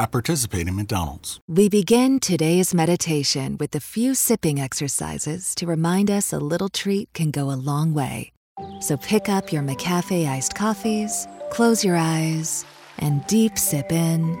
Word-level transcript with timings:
I 0.00 0.06
participate 0.06 0.66
in 0.66 0.76
McDonald's. 0.76 1.40
We 1.46 1.68
begin 1.68 2.20
today's 2.20 2.72
meditation 2.72 3.58
with 3.60 3.74
a 3.74 3.80
few 3.80 4.14
sipping 4.14 4.58
exercises 4.58 5.54
to 5.56 5.66
remind 5.66 6.10
us 6.10 6.32
a 6.32 6.38
little 6.38 6.70
treat 6.70 7.12
can 7.12 7.30
go 7.30 7.50
a 7.50 7.60
long 7.70 7.92
way. 7.92 8.32
So 8.80 8.96
pick 8.96 9.28
up 9.28 9.52
your 9.52 9.62
McCafe 9.62 10.26
iced 10.26 10.54
coffees, 10.54 11.28
close 11.50 11.84
your 11.84 11.96
eyes, 11.98 12.64
and 12.98 13.26
deep 13.26 13.58
sip 13.58 13.92
in. 13.92 14.38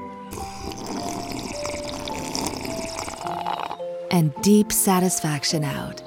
And 4.10 4.32
deep 4.40 4.72
satisfaction 4.72 5.62
out. 5.62 6.02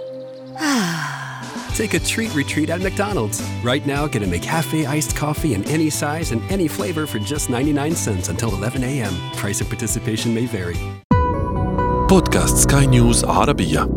Ah. 0.57 1.52
Take 1.81 1.93
a 1.95 1.99
treat 1.99 2.31
retreat 2.35 2.69
at 2.69 2.81
McDonald's. 2.81 3.41
Right 3.63 3.83
now, 3.85 4.05
get 4.05 4.21
a 4.21 4.27
McCafe 4.27 4.85
iced 4.85 5.15
coffee 5.15 5.53
in 5.55 5.63
any 5.75 5.89
size 5.89 6.31
and 6.31 6.41
any 6.51 6.67
flavor 6.67 7.07
for 7.07 7.17
just 7.17 7.49
99 7.49 7.95
cents 7.95 8.29
until 8.29 8.53
11 8.53 8.83
a.m. 8.83 9.13
Price 9.35 9.59
of 9.61 9.67
participation 9.69 10.33
may 10.33 10.45
vary. 10.45 10.77
بودكاست 12.09 12.57
سكاي 12.57 12.87
نيوز 12.87 13.25
عربية 13.25 13.89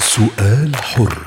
سؤال 0.00 0.76
حر 0.76 1.26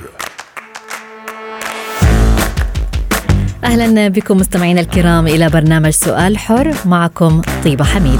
أهلا 3.63 4.07
بكم 4.07 4.37
مستمعينا 4.37 4.81
الكرام 4.81 5.27
إلى 5.27 5.49
برنامج 5.49 5.89
سؤال 5.89 6.37
حر 6.37 6.73
معكم 6.85 7.41
طيبه 7.63 7.85
حميد. 7.85 8.19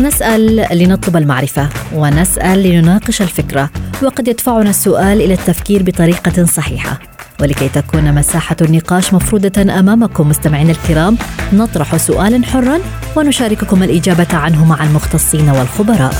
نسأل 0.00 0.78
لنطلب 0.78 1.16
المعرفة 1.16 1.68
ونسأل 1.94 2.62
لنناقش 2.62 3.22
الفكرة 3.22 3.70
وقد 4.02 4.28
يدفعنا 4.28 4.70
السؤال 4.70 5.20
إلى 5.20 5.34
التفكير 5.34 5.82
بطريقة 5.82 6.44
صحيحة. 6.44 6.98
ولكي 7.40 7.68
تكون 7.68 8.14
مساحة 8.14 8.56
النقاش 8.62 9.14
مفروضة 9.14 9.62
أمامكم 9.78 10.28
مستمعينا 10.28 10.70
الكرام 10.70 11.18
نطرح 11.52 11.96
سؤالا 11.96 12.46
حرا 12.46 12.78
ونشارككم 13.16 13.82
الإجابة 13.82 14.36
عنه 14.36 14.64
مع 14.64 14.84
المختصين 14.84 15.48
والخبراء. 15.48 16.14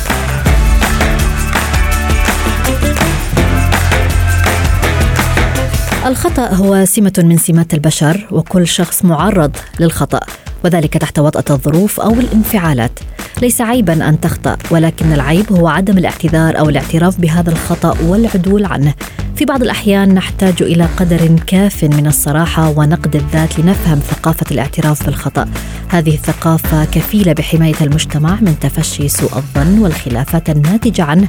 الخطأ 6.06 6.54
هو 6.54 6.84
سمة 6.84 7.12
من 7.18 7.38
سمات 7.38 7.74
البشر 7.74 8.26
وكل 8.30 8.66
شخص 8.66 9.04
معرض 9.04 9.56
للخطأ. 9.80 10.20
وذلك 10.64 10.98
تحت 10.98 11.18
وطأة 11.18 11.54
الظروف 11.54 12.00
أو 12.00 12.12
الانفعالات. 12.12 12.98
ليس 13.42 13.60
عيبا 13.60 14.08
أن 14.08 14.20
تخطأ 14.20 14.56
ولكن 14.70 15.12
العيب 15.12 15.52
هو 15.52 15.68
عدم 15.68 15.98
الاعتذار 15.98 16.58
أو 16.58 16.68
الاعتراف 16.68 17.20
بهذا 17.20 17.50
الخطأ 17.50 17.96
والعدول 18.02 18.64
عنه. 18.64 18.94
في 19.36 19.44
بعض 19.44 19.62
الأحيان 19.62 20.14
نحتاج 20.14 20.62
إلى 20.62 20.88
قدر 20.96 21.36
كاف 21.46 21.84
من 21.84 22.06
الصراحة 22.06 22.68
ونقد 22.76 23.16
الذات 23.16 23.58
لنفهم 23.58 23.98
ثقافة 23.98 24.46
الاعتراف 24.50 25.06
بالخطأ. 25.06 25.48
هذه 25.88 26.14
الثقافة 26.14 26.84
كفيلة 26.84 27.32
بحماية 27.32 27.76
المجتمع 27.80 28.38
من 28.40 28.58
تفشي 28.60 29.08
سوء 29.08 29.36
الظن 29.36 29.78
والخلافات 29.78 30.50
الناتجة 30.50 31.02
عنه. 31.02 31.28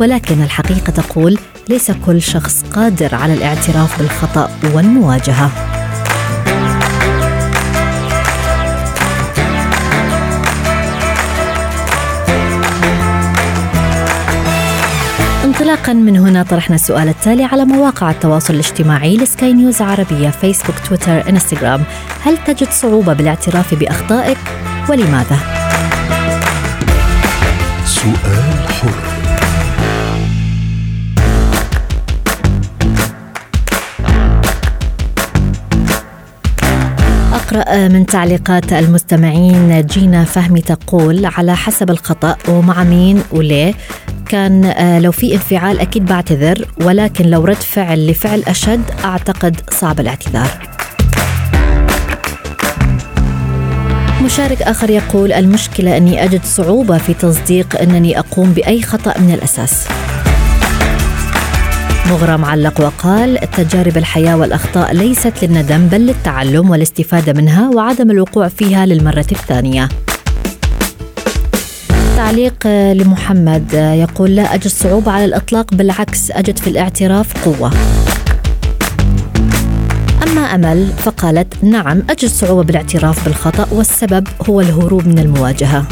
ولكن 0.00 0.42
الحقيقة 0.42 0.90
تقول 0.90 1.38
ليس 1.68 1.90
كل 1.90 2.22
شخص 2.22 2.64
قادر 2.72 3.14
على 3.14 3.34
الاعتراف 3.34 3.98
بالخطأ 3.98 4.50
والمواجهة. 4.74 5.75
انطلاقا 15.66 15.92
من 15.92 16.16
هنا 16.16 16.42
طرحنا 16.42 16.74
السؤال 16.74 17.08
التالي 17.08 17.44
على 17.44 17.64
مواقع 17.64 18.10
التواصل 18.10 18.54
الاجتماعي 18.54 19.16
لسكاي 19.16 19.52
نيوز 19.52 19.82
عربية 19.82 20.30
فيسبوك 20.30 20.74
تويتر 20.88 21.28
إنستغرام. 21.28 21.82
هل 22.22 22.38
تجد 22.46 22.70
صعوبة 22.70 23.12
بالاعتراف 23.12 23.74
بأخطائك؟ 23.74 24.38
ولماذا؟ 24.88 25.38
سؤال 27.84 28.68
حر. 28.68 29.16
أقرأ 37.32 37.88
من 37.88 38.06
تعليقات 38.06 38.72
المستمعين 38.72 39.86
جينا 39.86 40.24
فهمي 40.24 40.60
تقول 40.60 41.26
على 41.26 41.56
حسب 41.56 41.90
الخطأ 41.90 42.36
ومع 42.48 42.84
مين 42.84 43.22
وليه؟ 43.32 43.74
كان 44.28 44.64
آه، 44.64 44.98
لو 44.98 45.12
في 45.12 45.34
انفعال 45.34 45.80
أكيد 45.80 46.04
بعتذر 46.04 46.68
ولكن 46.80 47.24
لو 47.24 47.44
رد 47.44 47.54
فعل 47.54 48.06
لفعل 48.10 48.42
أشد 48.48 48.82
أعتقد 49.04 49.60
صعب 49.70 50.00
الاعتذار. 50.00 50.48
مشارك 54.24 54.62
آخر 54.62 54.90
يقول 54.90 55.32
المشكلة 55.32 55.96
أني 55.96 56.24
أجد 56.24 56.44
صعوبة 56.44 56.98
في 56.98 57.14
تصديق 57.14 57.80
أنني 57.80 58.18
أقوم 58.18 58.50
بأي 58.50 58.82
خطأ 58.82 59.18
من 59.18 59.34
الأساس. 59.34 59.88
مغرم 62.10 62.44
علق 62.44 62.80
وقال 62.80 63.38
تجارب 63.56 63.96
الحياة 63.96 64.36
والأخطاء 64.36 64.94
ليست 64.94 65.44
للندم 65.44 65.86
بل 65.86 66.00
للتعلم 66.00 66.70
والاستفادة 66.70 67.32
منها 67.32 67.68
وعدم 67.68 68.10
الوقوع 68.10 68.48
فيها 68.48 68.86
للمرة 68.86 69.26
الثانية. 69.32 69.88
تعليق 72.16 72.66
لمحمد 72.66 73.72
يقول 73.74 74.36
لا 74.36 74.54
أجد 74.54 74.66
صعوبة 74.66 75.12
على 75.12 75.24
الإطلاق 75.24 75.74
بالعكس 75.74 76.30
أجد 76.30 76.58
في 76.58 76.66
الاعتراف 76.66 77.44
قوة. 77.44 77.72
أما 80.22 80.40
أمل 80.40 80.92
فقالت 80.98 81.64
نعم 81.64 82.02
أجد 82.10 82.28
صعوبة 82.28 82.62
بالاعتراف 82.62 83.24
بالخطأ 83.24 83.66
والسبب 83.72 84.28
هو 84.50 84.60
الهروب 84.60 85.06
من 85.06 85.18
المواجهة. 85.18 85.86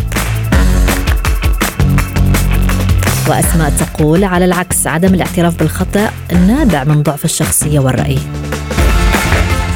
وأسماء 3.28 3.72
تقول 3.78 4.24
على 4.24 4.44
العكس 4.44 4.86
عدم 4.86 5.14
الاعتراف 5.14 5.58
بالخطأ 5.58 6.10
نابع 6.46 6.84
من 6.84 7.02
ضعف 7.02 7.24
الشخصية 7.24 7.78
والرأي. 7.78 8.18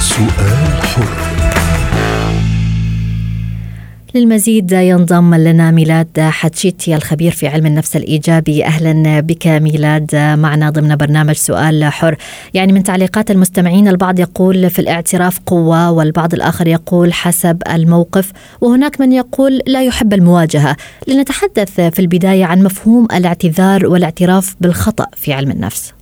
سؤال 0.01 0.83
حر. 0.83 1.28
للمزيد 4.15 4.73
ينضم 4.73 5.35
لنا 5.35 5.71
ميلاد 5.71 6.21
حتشيتي 6.21 6.95
الخبير 6.97 7.33
في 7.33 7.49
علم 7.49 7.67
النفس 7.67 7.97
الإيجابي. 7.97 8.65
أهلا 8.65 9.21
بك 9.21 9.47
ميلاد. 9.47 10.17
معنا 10.17 10.71
ضمن 10.71 10.97
برنامج 10.97 11.35
سؤال 11.35 11.85
حر. 11.85 12.17
يعني 12.55 12.73
من 12.73 12.83
تعليقات 12.83 13.31
المستمعين 13.31 13.89
البعض 13.89 14.19
يقول 14.19 14.71
في 14.71 14.79
الاعتراف 14.79 15.41
قوة 15.47 15.91
والبعض 15.91 16.35
الآخر 16.35 16.67
يقول 16.67 17.13
حسب 17.13 17.63
الموقف 17.73 18.33
وهناك 18.61 19.01
من 19.01 19.13
يقول 19.13 19.61
لا 19.67 19.83
يحب 19.83 20.13
المواجهة. 20.13 20.77
لنتحدث 21.09 21.81
في 21.81 21.99
البداية 21.99 22.45
عن 22.45 22.63
مفهوم 22.63 23.09
الاعتذار 23.15 23.87
والاعتراف 23.87 24.57
بالخطأ 24.61 25.07
في 25.17 25.33
علم 25.33 25.51
النفس. 25.51 25.98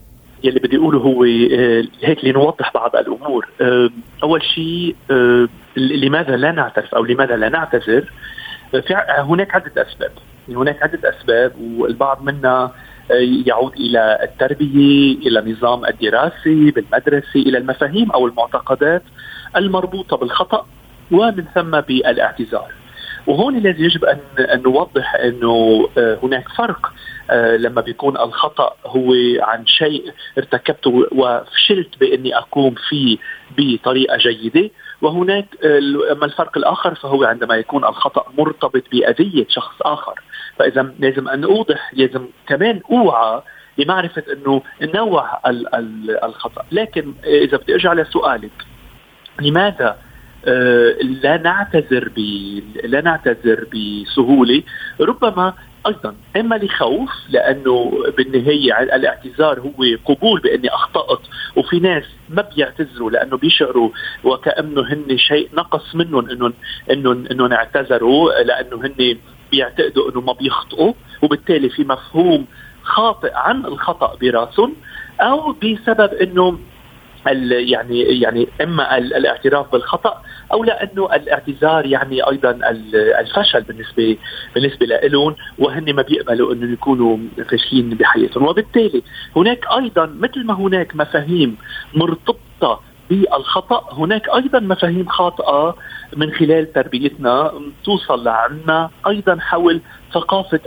يلي 0.47 0.61
بدي 0.61 0.77
أقوله 0.77 0.99
هو 0.99 1.25
آه، 1.25 1.85
هيك 2.03 2.25
لنوضح 2.25 2.73
بعض 2.75 2.97
الأمور. 2.97 3.49
آه، 3.61 3.91
أول 4.23 4.43
شيء 4.43 4.97
آه، 5.11 5.49
لماذا 5.77 6.37
لا 6.37 6.53
نعترف 6.53 6.95
أو 6.95 7.05
لماذا 7.05 7.37
لا 7.37 7.49
نعتذر؟ 7.49 8.13
في 8.71 8.95
هناك 9.09 9.55
عدة 9.55 9.83
أسباب. 9.83 10.13
هناك 10.49 10.83
عدة 10.83 11.09
أسباب 11.09 11.53
والبعض 11.79 12.23
منها 12.23 12.73
يعود 13.47 13.73
إلى 13.73 14.19
التربية 14.23 15.17
إلى 15.27 15.39
النظام 15.39 15.87
الدراسي 15.87 16.71
بالمدرسة 16.71 17.41
إلى 17.41 17.59
المفاهيم 17.59 18.11
أو 18.11 18.27
المعتقدات 18.27 19.03
المربوطة 19.57 20.17
بالخطأ 20.17 20.67
ومن 21.11 21.45
ثم 21.55 21.81
بالإعتذار. 21.81 22.76
وهون 23.27 23.57
الذي 23.57 23.83
يجب 23.85 24.05
ان 24.05 24.63
نوضح 24.63 25.15
إنه 25.15 25.89
هناك 26.23 26.49
فرق 26.49 26.93
آه، 27.31 27.57
لما 27.57 27.81
بيكون 27.81 28.17
الخطأ 28.17 28.77
هو 28.87 29.15
عن 29.41 29.67
شيء 29.67 30.13
ارتكبته 30.39 31.07
وفشلت 31.13 31.99
بإني 32.01 32.37
أقوم 32.37 32.75
فيه 32.89 33.17
بطريقة 33.59 34.17
جيدة. 34.17 34.71
وهناك 35.03 35.47
آه، 35.65 36.13
أما 36.13 36.25
الفرق 36.25 36.59
الآخر 36.59 36.95
فهو 36.95 37.25
عندما 37.25 37.57
يكون 37.57 37.85
الخطأ 37.85 38.25
مرتبط 38.39 38.83
بأذية 38.93 39.47
شخص 39.49 39.83
آخر. 39.83 40.21
فإذا 40.59 40.95
لازم 40.99 41.29
أن 41.29 41.45
أوضح 41.45 41.91
لازم 41.95 42.27
كمان 42.47 42.81
أوعى 42.91 43.43
لمعرفه 43.79 44.23
إنه 44.33 44.63
نوع 44.83 45.41
الخطأ. 46.25 46.65
لكن 46.73 47.15
إذا 47.25 47.57
بدي 47.57 47.75
أرجع 47.75 47.93
لسؤالك 47.93 48.67
لماذا 49.41 49.89
آه، 49.89 50.06
لا 51.23 51.37
نعتذر 51.37 52.09
ب 52.17 52.21
لا 52.85 53.01
نعتذر 53.01 53.67
بسهولة. 53.75 54.63
ربما 55.01 55.55
أيضا 55.87 56.15
إما 56.37 56.55
لخوف 56.55 57.11
لأنه 57.29 57.93
بالنهاية 58.17 58.83
الاعتذار 58.83 59.61
هو 59.61 59.85
قبول 60.05 60.41
بأني 60.41 60.69
أخطأت 60.69 61.21
وفي 61.57 61.81
ناس 61.81 62.05
ما 62.29 62.45
بيعتذروا 62.57 63.11
لأنه 63.11 63.37
بيشعروا 63.37 63.91
وكأنه 64.25 64.81
هن 64.81 65.19
شيء 65.19 65.49
نقص 65.55 65.95
منهم 65.95 66.31
انهم 66.31 66.53
انهم 66.91 67.27
إنهم 67.31 67.53
اعتذروا 67.53 68.43
لأنه 68.43 68.87
هن 68.87 69.17
بيعتقدوا 69.51 70.11
إنه 70.11 70.21
ما 70.21 70.33
بيخطئوا 70.33 70.93
وبالتالي 71.23 71.69
في 71.69 71.85
مفهوم 71.85 72.47
خاطئ 72.83 73.33
عن 73.35 73.65
الخطأ 73.65 74.17
براسهم 74.21 74.75
أو 75.21 75.53
بسبب 75.53 76.15
انه 76.15 76.59
يعني 77.53 78.01
يعني 78.01 78.49
إما 78.61 78.99
الاعتراف 78.99 79.73
بالخطأ 79.73 80.23
أو 80.53 80.65
لأنه 80.65 81.15
الاعتذار 81.15 81.87
يعني 81.87 82.23
أيضا 82.23 82.59
الفشل 83.21 83.63
بالنسبة 83.63 84.17
بالنسبة 84.55 84.87
لهم 84.87 85.35
وهن 85.59 85.95
ما 85.95 86.03
بيقبلوا 86.03 86.53
إنه 86.53 86.73
يكونوا 86.73 87.19
فاشلين 87.51 87.91
بحياتهم. 87.91 88.47
وبالتالي 88.47 89.03
هناك 89.37 89.65
أيضا 89.77 90.07
مثل 90.07 90.47
ما 90.47 90.55
هناك 90.55 90.97
مفاهيم 90.97 91.57
مرتبطة 91.95 92.81
بالخطأ 93.11 93.85
هناك 93.93 94.23
أيضا 94.35 94.61
مفاهيم 94.61 95.09
خاطئة 95.09 95.77
من 96.17 96.31
خلال 96.31 96.73
تربيتنا 96.73 97.53
توصل 97.85 98.25
لعنا 98.25 98.91
أيضا 99.07 99.37
حول 99.41 99.81
ثقافة 100.15 100.61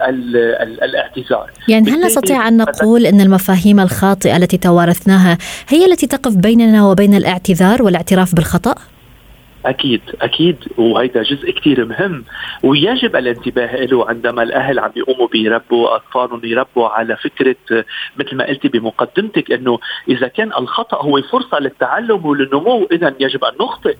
الاعتذار 0.83 1.51
يعني 1.67 1.91
هل 1.91 2.05
نستطيع 2.05 2.47
أن 2.47 2.57
نقول 2.57 3.05
أن 3.05 3.21
المفاهيم 3.21 3.79
الخاطئة 3.79 4.37
التي 4.37 4.57
توارثناها 4.57 5.37
هي 5.67 5.85
التي 5.85 6.07
تقف 6.07 6.35
بيننا 6.35 6.85
وبين 6.85 7.13
الاعتذار 7.13 7.83
والاعتراف 7.83 8.35
بالخطأ؟ 8.35 8.75
أكيد 9.65 10.01
أكيد. 10.21 10.57
وهيدا 10.77 11.23
جزء 11.23 11.51
كثير 11.51 11.85
مهم. 11.85 12.23
ويجب 12.63 13.15
الانتباه 13.15 13.75
له 13.75 14.09
عندما 14.09 14.43
الأهل 14.43 14.79
عم 14.79 14.91
بيقوموا 14.91 15.27
بيربوا 15.27 15.95
أطفالهم 15.95 16.41
يربوا 16.43 16.87
على 16.87 17.17
فكرة 17.17 17.85
مثل 18.17 18.35
ما 18.35 18.45
قلتي 18.45 18.67
بمقدمتك 18.67 19.51
إنه 19.51 19.79
إذا 20.07 20.27
كان 20.27 20.51
الخطأ 20.53 20.97
هو 21.03 21.21
فرصة 21.21 21.59
للتعلم 21.59 22.25
وللنمو 22.25 22.87
اذا 22.91 23.15
يجب 23.19 23.43
أن 23.43 23.53
نخطئ. 23.61 23.95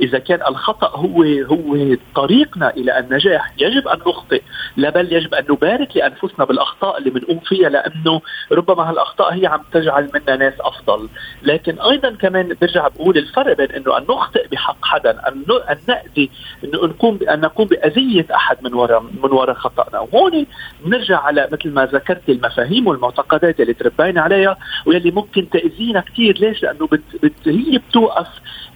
إذا 0.00 0.18
كان 0.18 0.40
الخطأ 0.48 0.98
هو 0.98 1.22
هو 1.22 1.96
طريقنا 2.14 2.70
إلى 2.70 2.98
النجاح 2.98 3.52
يجب 3.58 3.88
أن 3.88 3.98
نخطئ 3.98 4.42
لا 4.76 4.90
بل 4.90 5.12
يجب 5.12 5.34
أن 5.34 5.44
نبارك 5.50 5.96
لأنفسنا 5.96 6.44
بالأخطاء 6.44 6.98
اللي 6.98 7.10
بنقوم 7.10 7.38
فيها 7.38 7.68
لأنه 7.68 8.20
ربما 8.52 8.90
هالأخطاء 8.90 9.34
هي 9.34 9.46
عم 9.46 9.60
تجعل 9.72 10.10
منا 10.14 10.36
ناس 10.36 10.54
أفضل. 10.60 11.08
لكن 11.42 11.80
أيضا 11.80 12.10
كمان 12.10 12.56
برجع 12.60 12.88
بقول 12.88 13.18
الفرق 13.18 13.56
بين 13.56 13.70
إنه 13.70 13.98
أن 13.98 14.02
نخطئ 14.02 14.48
بحق 14.48 14.76
حدا 14.82 15.10
أن 15.28 15.44
أن 15.70 15.78
نأذي 15.88 16.30
انه 16.64 16.84
نقوم 16.86 17.18
أن 17.30 17.40
نقوم 17.40 17.66
بأذية 17.66 18.26
أحد 18.34 18.56
من 18.62 18.74
وراء 18.74 19.00
من 19.00 19.32
وراء 19.32 19.54
خطأنا. 19.54 20.00
وهون 20.00 20.46
بنرجع 20.84 21.20
على 21.20 21.48
مثل 21.52 21.70
ما 21.70 21.86
ذكرت 21.86 22.28
المفاهيم 22.28 22.86
والمعتقدات 22.86 23.60
اللي 23.60 23.74
تربينا 23.74 24.20
عليها 24.20 24.56
واللي 24.86 25.10
ممكن 25.10 25.50
تأذينا 25.50 26.00
كثير 26.00 26.38
ليش؟ 26.38 26.62
لأنه 26.62 26.86
بت 26.86 27.02
بت 27.22 27.48
هي 27.48 27.78
بتوقف 27.78 28.28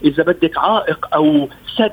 إذا 0.04 0.22
بدك 0.22 0.58
عائق 0.58 1.07
أو 1.14 1.48
سد 1.76 1.92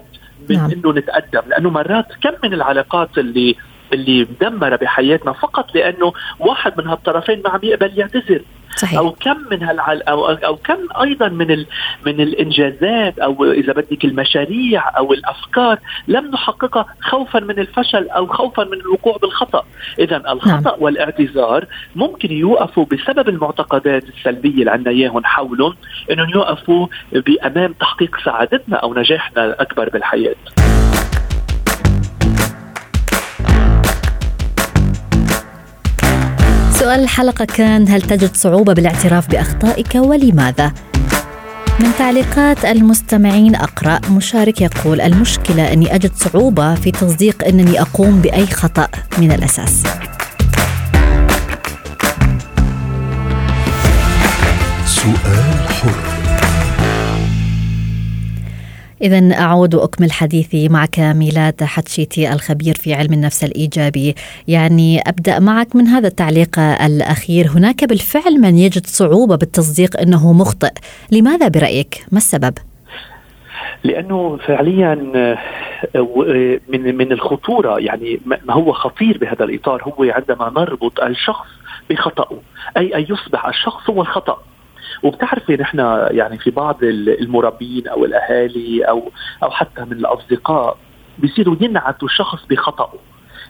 من 0.50 0.56
نعم. 0.56 0.72
إنه 0.72 0.94
نتقدم 0.94 1.42
لأنه 1.48 1.70
مرات 1.70 2.06
كم 2.22 2.34
من 2.44 2.54
العلاقات 2.54 3.18
اللي 3.18 3.56
اللي 3.94 4.22
مدمره 4.22 4.76
بحياتنا 4.76 5.34
فقط 5.34 5.76
لأنه 5.76 6.14
واحد 6.40 6.74
من 6.78 6.88
هالطرفين 6.88 7.42
ما 7.46 7.50
عم 7.50 7.60
يقبل 7.64 8.00
يعتذر 8.00 8.42
صحيح. 8.76 9.00
أو 9.00 9.12
كم 9.12 9.38
من 9.52 9.64
هالعل 9.64 10.02
أو 10.02 10.26
أو 10.26 10.56
كم 10.56 10.78
أيضا 11.02 11.30
من 11.30 11.52
ال 11.52 11.66
من 12.06 12.22
الإنجازات 12.22 13.20
أو 13.20 13.52
إذا 13.52 13.74
بدك 13.74 14.06
المشاريع 14.06 14.98
أو 14.98 15.14
الأفكار 15.14 15.80
لم 16.08 16.28
نحققها 16.28 16.86
خوفا 17.02 17.40
من 17.40 17.60
الفشل 17.60 18.10
أو 18.10 18.28
خوفا 18.28 18.64
من 18.64 18.74
الوقوع 18.74 19.18
بالخطأ 19.18 19.66
اذا 20.00 20.18
الخطأ 20.18 20.72
نعم. 20.72 20.84
والاعتذار 20.84 21.66
ممكن 21.96 22.32
يوقفوا 22.32 22.86
بسبب 22.86 23.30
المعتقدات 23.30 24.04
السلبية 24.04 24.60
اللي 24.60 24.72
عندنا 24.72 24.92
إياهم 24.92 25.26
حولهم 25.26 25.76
إنهم 26.12 26.30
يوقفوا 26.30 26.88
بأمام 27.12 27.74
تحقيق 27.74 28.18
سعادتنا 28.26 28.78
أو 28.78 28.94
نجاحنا 28.94 29.46
الأكبر 29.46 29.90
بالحياة 29.90 30.36
سؤال 36.86 37.00
الحلقة 37.00 37.46
كان 37.46 37.88
هل 37.90 38.02
تجد 38.02 38.36
صعوبة 38.36 38.74
بالاعتراف 38.74 39.30
بأخطائك 39.30 39.96
ولماذا؟ 39.96 40.74
من 41.80 41.90
تعليقات 42.00 42.66
المستمعين 42.66 43.56
أقرأ 43.56 44.00
مشارك 44.10 44.62
يقول 44.62 45.02
المشكلة 45.02 45.74
أني 45.74 45.96
أجد 45.96 46.12
صعوبة 46.16 46.76
في 46.76 46.92
تصديق 46.92 47.48
أنني 47.48 47.82
أقوم 47.82 48.22
بأي 48.22 48.46
خطأ 48.46 48.88
من 49.18 49.32
الأساس 49.32 49.84
إذا 59.02 59.34
أعود 59.40 59.76
وأكمل 59.76 60.12
حديثي 60.12 60.70
معك 60.70 61.00
ميلاد 61.00 61.64
حتشيتي 61.64 62.34
الخبير 62.34 62.76
في 62.76 62.94
علم 62.94 63.14
النفس 63.14 63.44
الإيجابي. 63.44 64.16
يعني 64.48 65.00
أبدأ 65.00 65.40
معك 65.40 65.76
من 65.76 65.88
هذا 65.88 66.08
التعليق 66.08 66.60
الأخير. 66.60 67.48
هناك 67.48 67.84
بالفعل 67.84 68.42
من 68.42 68.58
يجد 68.58 68.86
صعوبة 68.86 69.36
بالتصديق 69.36 70.00
أنه 70.00 70.34
مخطئ. 70.34 70.72
لماذا 71.12 71.48
برأيك؟ 71.48 72.06
ما 72.12 72.18
السبب؟ 72.18 72.54
لأنه 73.84 74.38
فعليا 74.48 74.96
من 76.70 76.96
من 76.98 77.12
الخطورة 77.12 77.80
يعني 77.80 78.20
ما 78.26 78.54
هو 78.54 78.74
خطير 78.74 79.18
بهذا 79.18 79.44
الإطار. 79.44 79.84
هو 79.84 80.04
عندما 80.04 80.50
نربط 80.50 81.00
الشخص 81.00 81.48
بخطأه 81.90 82.38
أي 82.78 82.96
أن 82.96 83.02
يصبح 83.02 83.46
الشخص 83.46 83.90
هو 83.90 84.02
الخطأ. 84.02 84.38
وبتعرفي 85.04 85.56
نحن 85.56 85.80
يعني 86.12 86.38
في 86.38 86.52
بعض 86.52 86.84
المربين 86.84 87.88
أو 87.88 88.06
الأهالي 88.06 88.84
أو 88.84 89.12
أو 89.44 89.52
حتى 89.52 89.82
من 89.86 89.92
الأصدقاء 89.92 90.78
بيصيروا 91.18 91.56
ينعتوا 91.62 92.08
الشخص 92.08 92.46
بخطأه. 92.50 92.94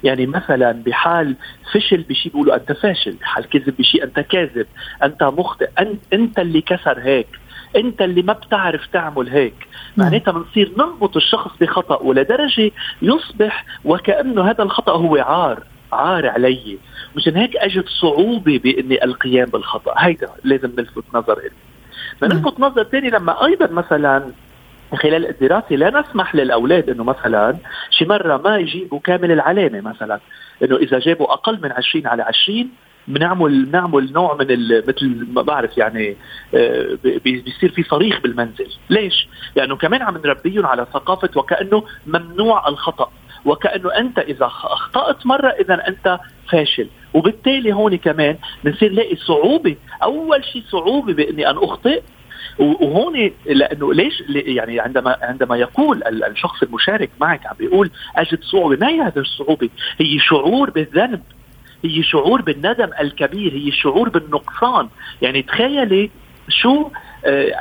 يعني 0.04 0.26
مثلا 0.26 0.72
بحال 0.72 1.36
فشل 1.74 2.02
بشيء 2.02 2.32
بيقولوا 2.32 2.56
أنت 2.56 2.72
فاشل 2.72 3.12
بحال 3.12 3.50
كذب 3.50 3.74
بشيء 3.80 4.04
أنت 4.04 4.20
كاذب 4.20 4.68
أنت 5.04 5.24
مخطئ 5.24 5.70
انت, 5.80 6.14
أنت 6.14 6.40
اللي 6.40 6.62
كسر 6.62 7.00
هيك 7.00 7.28
أنت 7.76 8.02
اللي 8.02 8.22
ما 8.22 8.34
بتعرف 8.34 8.88
تعمل 8.94 9.30
هيك. 9.30 9.68
معناتها 9.98 10.32
بنصير 10.32 10.72
نربط 10.78 11.16
الشخص 11.16 11.52
بخطا 11.62 12.02
ولدرجه 12.02 12.72
يصبح 13.02 13.66
وكأنه 13.86 14.50
هذا 14.50 14.64
الخطأ 14.64 14.92
هو 14.92 15.16
عار 15.16 15.64
عار 15.94 16.30
علي. 16.30 16.78
مشان 17.16 17.36
هيك 17.36 17.56
اجت 17.56 17.90
صعوبة 17.90 18.58
بإني 18.58 19.04
القيام 19.04 19.46
بالخطأ. 19.46 19.94
هيدا 19.98 20.30
لازم 20.44 20.72
نلفت 20.78 21.04
نظر 21.14 21.38
إلي. 21.38 21.52
فنلفت 22.22 22.60
نظر 22.60 22.84
ثاني 22.84 23.10
لما 23.10 23.46
أيضا 23.46 23.68
مثلا 23.68 24.32
خلال 24.94 25.30
الدراسة 25.30 25.76
لا 25.76 26.00
نسمح 26.00 26.36
للأولاد 26.36 26.90
أنه 26.90 27.04
مثلا 27.04 27.58
شي 27.90 28.06
مرة 28.06 28.38
ما 28.38 28.58
يجيبوا 28.58 29.00
كامل 29.00 29.32
العلامة 29.32 29.82
مثلا. 29.82 30.20
أنه 30.64 30.76
إذا 30.76 31.00
جابوا 31.00 31.34
أقل 31.34 31.60
من 31.62 31.72
20 31.72 32.08
على 32.08 32.24
20 32.24 32.70
بنعمل 33.08 33.66
بنعمل 33.66 34.14
نوع 34.14 34.36
من 34.36 34.48
مثل 34.88 35.28
ما 35.34 35.42
بعرف 35.42 35.78
يعني 35.78 36.16
آه، 36.56 36.98
بيصير 37.04 37.72
في 37.72 37.84
صريخ 37.84 38.22
بالمنزل، 38.22 38.68
ليش؟ 38.90 39.28
لأنه 39.56 39.76
كمان 39.76 40.02
عم 40.02 40.18
نربيهم 40.18 40.66
على 40.66 40.88
ثقافة 40.94 41.30
وكأنه 41.36 41.84
ممنوع 42.08 42.68
الخطأ، 42.68 43.12
وكأنه 43.46 43.90
أنت 43.98 44.20
إذا 44.20 44.46
أخطأت 44.46 45.26
مرة 45.26 45.50
إذا 45.50 45.88
أنت 45.88 46.20
فاشل. 46.52 46.88
وبالتالي 47.16 47.74
هون 47.74 47.96
كمان 47.96 48.38
بنصير 48.64 48.92
نلاقي 48.92 49.16
صعوبة 49.16 49.76
أول 50.04 50.44
شيء 50.46 50.64
صعوبة 50.72 51.14
بإني 51.14 51.50
أن 51.50 51.58
أخطئ. 51.58 52.02
وهون 52.60 53.32
لأنه 53.46 53.94
ليش؟ 53.94 54.24
يعني 54.30 54.80
عندما 54.80 55.18
عندما 55.22 55.58
يقول 55.58 56.04
الشخص 56.04 56.64
المشارك 56.64 57.10
معك 57.22 57.46
عم 57.46 57.56
بيقول 57.60 57.92
أجد 58.16 58.44
صعوبة. 58.44 58.78
ما 58.82 58.90
هي 58.90 59.02
هذه 59.02 59.18
الصعوبة؟ 59.20 59.70
هي 60.00 60.20
شعور 60.20 60.70
بالذنب 60.70 61.22
هي 61.84 62.04
شعور 62.04 62.42
بالندم 62.42 62.90
الكبير 63.00 63.54
هي 63.54 63.72
شعور 63.72 64.10
بالنقصان. 64.10 64.88
يعني 65.22 65.42
تخيلي 65.42 66.10
شو 66.50 66.90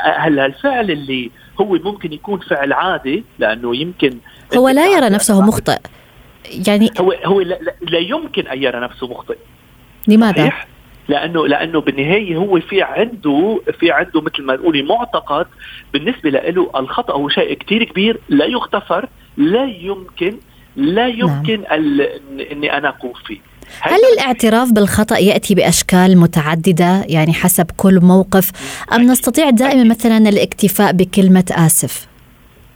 هل 0.04 0.38
آه، 0.38 0.46
الفعل 0.46 0.90
اللي 0.90 1.30
هو 1.60 1.78
ممكن 1.84 2.12
يكون 2.12 2.38
فعل 2.38 2.72
عادي؟ 2.72 3.24
لأنه 3.38 3.76
يمكن 3.76 4.18
هو 4.56 4.68
لا 4.68 4.86
يرى 4.86 5.08
نفسه 5.08 5.40
مخطئ. 5.40 5.78
يعني 6.68 6.90
هو 7.00 7.14
هو 7.24 7.40
لا, 7.40 7.58
لا 7.80 7.98
يمكن 7.98 8.46
أن 8.46 8.62
يرى 8.62 8.80
نفسه 8.80 9.06
مخطئ 9.06 9.36
لماذا؟ 10.08 10.38
صحيح؟ 10.38 10.66
لأنه 11.08 11.46
لأنه 11.46 11.80
بالنهاية 11.80 12.36
هو 12.36 12.60
في 12.60 12.82
عنده 12.82 13.60
في 13.80 13.90
عنده 13.90 14.20
مثل 14.20 14.42
ما 14.42 14.56
تقولي 14.56 14.82
معتقد 14.82 15.46
بالنسبة 15.92 16.30
له 16.30 16.70
الخطأ 16.76 17.14
هو 17.14 17.28
شيء 17.28 17.54
كثير 17.54 17.84
كبير 17.84 18.20
لا 18.28 18.44
يغتفر 18.44 19.08
لا 19.36 19.64
يمكن 19.64 20.36
لا 20.76 21.08
نعم. 21.08 21.18
يمكن 21.18 21.60
نعم. 21.60 22.00
إني 22.52 22.78
أنا 22.78 22.88
أقوم 22.88 23.12
فيه 23.26 23.38
هل 23.80 24.00
الاعتراف 24.12 24.72
بالخطأ 24.72 25.18
يأتي 25.18 25.54
بأشكال 25.54 26.18
متعددة 26.18 27.04
يعني 27.08 27.32
حسب 27.32 27.66
كل 27.76 28.00
موقف 28.00 28.50
أم 28.92 29.02
نستطيع 29.02 29.50
دائما 29.50 29.84
مثلا 29.84 30.18
الاكتفاء 30.28 30.92
بكلمة 30.92 31.44
آسف؟ 31.52 32.13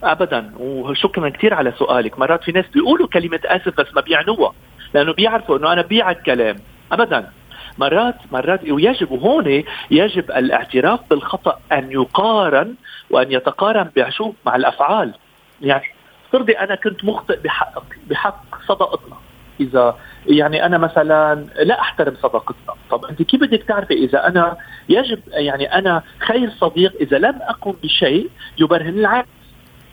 ابدا. 0.03 0.53
وشكرا 0.59 1.29
كثير 1.29 1.55
على 1.55 1.73
سؤالك. 1.79 2.19
مرات 2.19 2.45
في 2.45 2.53
ناس 2.53 2.67
بيقولوا 2.67 3.09
كلمة 3.09 3.41
آسف 3.45 3.81
بس 3.81 3.95
ما 3.95 4.01
بيعنوها 4.01 4.53
لأنه 4.95 5.13
بيعرفوا 5.13 5.59
إنه 5.59 5.73
أنا 5.73 5.83
بيع 5.83 6.11
الكلام 6.11 6.57
ابدا. 6.93 7.31
مرات 7.79 8.15
مرات 8.33 8.71
ويجب 8.71 9.11
وهون 9.11 9.65
يجب 9.91 10.31
الاعتراف 10.31 11.01
بالخطأ 11.11 11.61
أن 11.73 11.93
يقارن 11.93 12.75
وأن 13.11 13.33
يتقارن 13.33 13.91
بشوف 13.97 14.35
مع 14.47 14.57
الأفعال. 14.57 15.15
يعني 15.63 15.85
افترضي 16.27 16.53
أنا 16.53 16.75
كنت 16.75 17.05
مخطئ 17.05 17.41
بحق 17.41 17.83
بحق 18.11 18.45
صداقتنا. 18.67 19.17
إذا 19.61 19.97
يعني 20.27 20.67
أنا 20.67 20.79
مثلا 20.79 21.47
لا 21.63 21.81
أحترم 21.81 22.15
صداقتنا. 22.15 22.75
طب 22.91 23.05
أنت 23.05 23.23
كيف 23.23 23.41
بدك 23.41 23.63
تعرفي 23.63 23.95
إذا 23.95 24.27
أنا 24.27 24.57
يجب 24.89 25.21
يعني 25.29 25.75
أنا 25.75 26.03
خير 26.19 26.51
صديق 26.51 26.93
إذا 27.01 27.19
لم 27.19 27.39
أقم 27.43 27.75
بشيء 27.83 28.31
يبرهن 28.59 28.99
العكس 28.99 29.29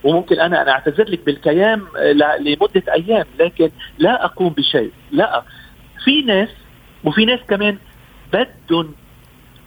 وممكن 0.06 0.40
أنا 0.40 0.62
أنا 0.62 0.72
أعتذر 0.72 1.10
لك 1.10 1.26
بالكيام 1.26 1.88
لمدة 2.40 2.84
أيام 2.94 3.26
لكن 3.40 3.70
لا 3.98 4.26
أقوم 4.26 4.50
بشيء 4.50 4.92
لا 5.12 5.44
في 6.04 6.22
ناس 6.22 6.50
وفي 7.04 7.26
ناس 7.26 7.40
كمان 7.48 7.78
بدهم 8.34 8.94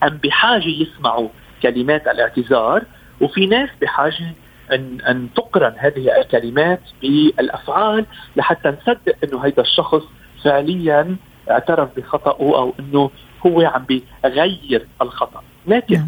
ام 0.03 0.19
بحاجة 0.23 0.67
يسمعوا 0.67 1.29
كلمات 1.63 2.07
الاعتذار 2.07 2.83
وفي 3.21 3.45
ناس 3.45 3.69
بحاجة 3.81 4.33
ان 4.71 5.01
أن 5.01 5.29
تقرن 5.35 5.73
هذه 5.77 6.17
الكلمات 6.17 6.81
بالأفعال 7.01 8.05
لحتى 8.35 8.69
نصدق 8.69 9.15
إنه 9.23 9.45
هذا 9.45 9.61
الشخص 9.61 10.03
فعليا 10.43 11.15
اعترف 11.51 11.89
بخطأه 11.97 12.57
أو 12.57 12.73
إنه 12.79 13.11
هو 13.45 13.61
عم 13.61 13.85
بيغير 13.85 14.87
الخطأ 15.01 15.43
لكن 15.67 15.95
نعم. 15.95 16.07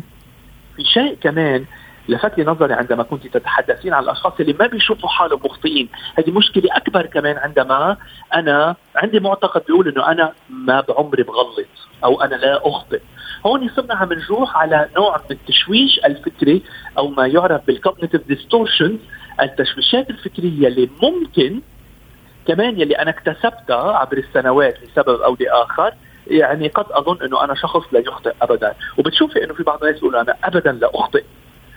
في 0.75 0.83
شيء 0.83 1.17
كمان 1.21 1.65
لفت 2.09 2.37
لي 2.37 2.43
نظري 2.43 2.73
عندما 2.73 3.03
كنت 3.03 3.27
تتحدثين 3.27 3.93
عن 3.93 4.03
الأشخاص 4.03 4.33
اللي 4.39 4.53
ما 4.59 4.67
بيشوفوا 4.67 5.09
حالهم 5.09 5.39
مخطئين، 5.45 5.89
هذه 6.17 6.31
مشكلة 6.31 6.75
أكبر 6.77 7.05
كمان 7.05 7.37
عندما 7.37 7.97
أنا 8.35 8.75
عندي 8.95 9.19
معتقد 9.19 9.61
بيقول 9.67 9.87
إنه 9.87 10.11
أنا 10.11 10.33
ما 10.49 10.81
بعمري 10.81 11.23
بغلط 11.23 11.67
أو 12.03 12.21
أنا 12.21 12.35
لا 12.35 12.67
أخطئ. 12.67 13.01
هون 13.45 13.69
صرنا 13.69 13.95
عم 13.95 14.13
نروح 14.13 14.57
على 14.57 14.89
نوع 14.97 15.17
من 15.29 15.35
التشويش 15.35 15.99
الفكري 16.05 16.61
أو 16.97 17.07
ما 17.07 17.27
يعرف 17.27 17.65
بال 17.67 17.78
cognitive 17.78 18.27
distortion 18.27 18.99
التشويشات 19.41 20.09
الفكرية 20.09 20.67
اللي 20.67 20.89
ممكن 21.03 21.61
كمان 22.47 22.81
يلي 22.81 22.95
أنا 22.95 23.09
اكتسبتها 23.09 23.97
عبر 23.97 24.17
السنوات 24.17 24.77
لسبب 24.83 25.21
أو 25.21 25.37
لآخر 25.39 25.93
يعني 26.27 26.67
قد 26.67 26.85
أظن 26.91 27.25
إنه 27.25 27.43
أنا 27.43 27.55
شخص 27.55 27.93
لا 27.93 27.99
يخطئ 27.99 28.33
ابدا. 28.41 28.73
وبتشوفي 28.97 29.43
إنه 29.43 29.53
في 29.53 29.63
بعض 29.63 29.83
الناس 29.83 29.97
يقولوا 29.97 30.21
أنا 30.21 30.35
ابدا 30.43 30.71
لا 30.71 30.91
أخطئ. 30.93 31.23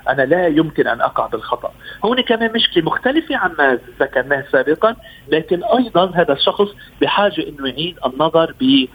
أنا 0.09 0.23
لا 0.23 0.47
يمكن 0.47 0.87
أن 0.87 1.01
أقع 1.01 1.27
بالخطأ. 1.27 1.73
هون 2.05 2.21
كمان 2.21 2.53
مشكلة 2.53 2.85
مختلفة 2.85 3.37
عما 3.37 3.79
ذكرناه 4.01 4.45
سابقا 4.53 4.97
لكن 5.29 5.65
أيضا 5.65 6.11
هذا 6.15 6.33
الشخص 6.33 6.69
بحاجة 7.01 7.49
إنه 7.49 7.69
يعيد 7.69 7.97
النظر 8.07 8.55
ب 8.61 8.87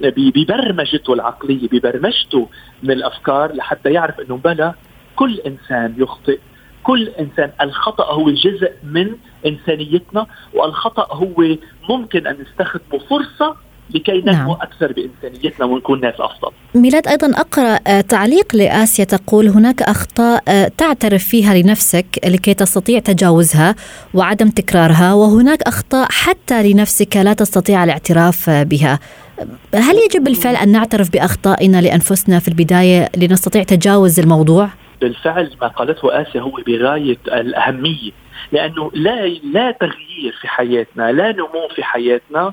ببرمجته 0.00 1.12
العقلية 1.12 1.68
ببرمجته 1.68 2.48
من 2.82 2.90
الأفكار 2.90 3.54
لحتى 3.54 3.92
يعرف 3.92 4.20
إنه 4.20 4.36
بلا 4.36 4.74
كل 5.16 5.40
إنسان 5.46 5.94
يخطئ. 5.98 6.38
كل 6.82 7.08
إنسان 7.08 7.50
الخطأ 7.60 8.12
هو 8.12 8.30
جزء 8.30 8.72
من 8.82 9.16
إنسانيتنا 9.46 10.26
والخطأ 10.54 11.14
هو 11.14 11.56
ممكن 11.88 12.26
أن 12.26 12.36
نستخدمه 12.40 12.98
فرصة 13.10 13.56
لكي 13.94 14.12
ننمو 14.12 14.32
نعم. 14.32 14.50
أكثر 14.50 14.92
بانسانيتنا 14.92 15.66
ونكون 15.66 16.00
ناس 16.00 16.14
أفضل. 16.20 16.50
ميلاد 16.74 17.06
أيضا 17.06 17.30
أقرأ 17.40 17.78
آه، 17.86 18.00
تعليق 18.00 18.56
لاسيا 18.56 19.04
تقول 19.04 19.48
هناك 19.48 19.82
أخطاء 19.82 20.42
آه، 20.48 20.70
تعترف 20.78 21.24
فيها 21.24 21.54
لنفسك 21.54 22.06
لكي 22.26 22.54
تستطيع 22.54 22.98
تجاوزها 22.98 23.74
وعدم 24.14 24.48
تكرارها 24.48 25.14
وهناك 25.14 25.62
أخطاء 25.62 26.08
حتى 26.10 26.72
لنفسك 26.72 27.16
لا 27.16 27.32
تستطيع 27.32 27.84
الاعتراف 27.84 28.50
بها. 28.50 28.98
هل 29.74 29.96
يجب 29.96 30.24
بالفعل 30.24 30.56
أن 30.56 30.68
نعترف 30.68 31.12
بأخطائنا 31.12 31.80
لأنفسنا 31.80 32.38
في 32.38 32.48
البداية 32.48 33.08
لنستطيع 33.16 33.62
تجاوز 33.62 34.20
الموضوع؟ 34.20 34.68
بالفعل 35.00 35.50
ما 35.62 35.68
قالته 35.68 36.22
اسيا 36.22 36.40
هو 36.40 36.52
بغاية 36.66 37.18
الأهمية 37.26 38.10
لأنه 38.52 38.90
لا 38.94 39.26
لا 39.26 39.70
تغيير 39.70 40.38
في 40.40 40.48
حياتنا 40.48 41.12
لا 41.12 41.32
نمو 41.32 41.68
في 41.74 41.84
حياتنا 41.84 42.52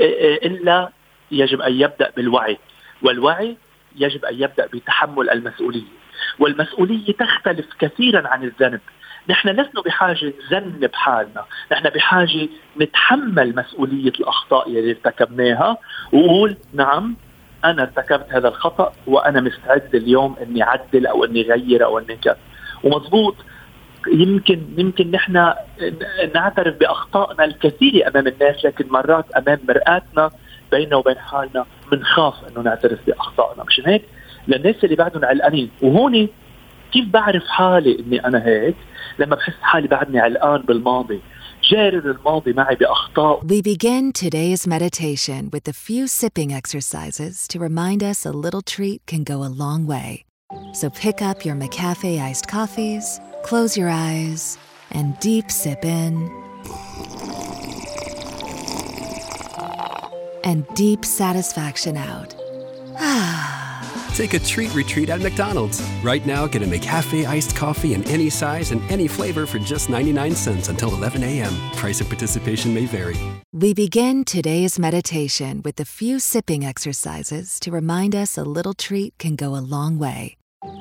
إلا 0.00 0.90
يجب 1.30 1.60
أن 1.60 1.80
يبدأ 1.80 2.12
بالوعي 2.16 2.58
والوعي 3.02 3.56
يجب 3.96 4.24
أن 4.24 4.34
يبدأ 4.34 4.66
بتحمل 4.66 5.30
المسؤولية 5.30 5.98
والمسؤولية 6.38 7.12
تختلف 7.12 7.66
كثيرا 7.78 8.28
عن 8.28 8.44
الذنب. 8.44 8.80
نحن 9.28 9.48
لسنا 9.48 9.80
بحاجة 9.86 10.32
نذنب 10.52 10.94
حالنا 10.94 11.44
نحن 11.72 11.88
بحاجة 11.90 12.48
نتحمل 12.80 13.56
مسؤولية 13.56 14.12
الأخطاء 14.20 14.68
اللي 14.68 14.90
ارتكبناها 14.90 15.78
وقول 16.12 16.56
نعم 16.72 17.16
أنا 17.64 17.82
ارتكبت 17.82 18.26
هذا 18.30 18.48
الخطأ 18.48 18.92
وأنا 19.06 19.40
مستعد 19.40 19.94
اليوم 19.94 20.36
إني 20.42 20.62
أعدل 20.62 21.06
أو 21.06 21.24
إني 21.24 21.52
أغير 21.52 21.84
أو 21.84 21.98
إني 21.98 22.16
كذا. 22.16 22.38
ومضبوط 22.84 23.34
يمكن 24.12 24.62
يمكن 24.76 25.10
نحن 25.10 25.52
نعترف 26.34 26.76
بأخطائنا 26.76 27.44
الكثيره 27.44 28.08
أمام 28.08 28.26
الناس 28.26 28.64
لكن 28.64 28.88
مرات 28.88 29.30
أمام 29.30 29.58
مرآتنا 29.68 30.30
بيننا 30.72 30.96
وبين 30.96 31.18
حالنا 31.18 31.66
بنخاف 31.92 32.34
إنه 32.48 32.62
نعترف 32.62 32.98
بأخطائنا. 33.06 33.64
مشان 33.64 33.84
هيك؟ 33.86 34.02
للناس 34.48 34.84
اللي 34.84 34.96
بعدهم 34.96 35.24
علقانين. 35.24 35.70
وهون 35.82 36.28
كيف 36.92 37.08
بعرف 37.08 37.42
حالي 37.46 37.98
إني 38.00 38.24
أنا 38.24 38.46
هيك؟ 38.46 38.76
لما 39.18 39.36
بحس 39.36 39.54
حالي 39.60 39.88
بعدني 39.88 40.20
علقان 40.20 40.62
بالماضي. 40.62 41.20
جارر 41.70 42.10
الماضي 42.10 42.52
معي 42.52 42.74
بأخطاء. 42.74 43.40
We 43.40 43.62
begin 43.62 44.12
today's 44.12 44.66
meditation 44.66 45.50
with 45.52 45.68
a 45.68 45.72
few 45.72 46.06
sipping 46.06 46.52
exercises 46.52 47.48
to 47.48 47.58
remind 47.58 48.02
us 48.02 48.24
a 48.24 48.30
little 48.30 48.62
treat 48.62 49.00
can 49.06 49.24
go 49.24 49.42
a 49.42 49.52
long 49.64 49.86
way. 49.86 50.24
So 50.72 50.88
pick 50.88 51.20
up 51.20 51.44
your 51.44 51.56
McCafe 51.62 52.18
iced 52.28 52.46
coffees 52.48 53.20
Close 53.42 53.76
your 53.76 53.88
eyes 53.88 54.58
and 54.90 55.18
deep 55.20 55.50
sip 55.50 55.84
in. 55.84 56.30
And 60.44 60.66
deep 60.74 61.04
satisfaction 61.04 61.96
out. 61.96 62.34
Take 64.14 64.34
a 64.34 64.38
treat 64.40 64.74
retreat 64.74 65.10
at 65.10 65.20
McDonald's. 65.20 65.80
Right 66.02 66.24
now, 66.26 66.46
get 66.46 66.62
a 66.62 66.66
McCafe 66.66 67.24
iced 67.26 67.54
coffee 67.54 67.94
in 67.94 68.02
any 68.08 68.30
size 68.30 68.72
and 68.72 68.80
any 68.90 69.06
flavor 69.06 69.46
for 69.46 69.58
just 69.60 69.88
99 69.88 70.34
cents 70.34 70.68
until 70.68 70.92
11 70.94 71.22
a.m. 71.22 71.52
Price 71.76 72.00
of 72.00 72.08
participation 72.08 72.74
may 72.74 72.86
vary. 72.86 73.16
We 73.52 73.74
begin 73.74 74.24
today's 74.24 74.78
meditation 74.78 75.62
with 75.64 75.78
a 75.78 75.84
few 75.84 76.18
sipping 76.18 76.64
exercises 76.64 77.60
to 77.60 77.70
remind 77.70 78.14
us 78.14 78.36
a 78.36 78.42
little 78.42 78.74
treat 78.74 79.16
can 79.18 79.36
go 79.36 79.54
a 79.54 79.62
long 79.62 79.98
way. 79.98 80.37